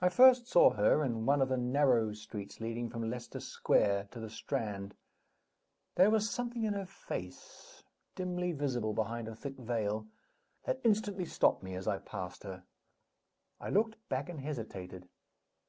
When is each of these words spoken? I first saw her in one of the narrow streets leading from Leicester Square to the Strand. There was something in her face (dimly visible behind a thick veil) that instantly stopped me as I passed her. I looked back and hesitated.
I 0.00 0.08
first 0.08 0.46
saw 0.46 0.70
her 0.70 1.02
in 1.02 1.26
one 1.26 1.42
of 1.42 1.48
the 1.48 1.56
narrow 1.56 2.12
streets 2.12 2.60
leading 2.60 2.88
from 2.88 3.10
Leicester 3.10 3.40
Square 3.40 4.06
to 4.12 4.20
the 4.20 4.30
Strand. 4.30 4.94
There 5.96 6.10
was 6.10 6.30
something 6.30 6.62
in 6.62 6.74
her 6.74 6.86
face 6.86 7.82
(dimly 8.14 8.52
visible 8.52 8.92
behind 8.92 9.26
a 9.26 9.34
thick 9.34 9.56
veil) 9.56 10.06
that 10.64 10.80
instantly 10.84 11.24
stopped 11.26 11.64
me 11.64 11.74
as 11.74 11.88
I 11.88 11.98
passed 11.98 12.44
her. 12.44 12.62
I 13.60 13.68
looked 13.70 13.96
back 14.08 14.28
and 14.28 14.38
hesitated. 14.42 15.08